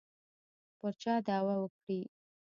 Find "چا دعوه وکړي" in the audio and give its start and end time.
1.01-2.01